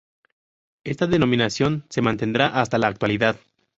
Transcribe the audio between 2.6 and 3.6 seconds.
la actualidad.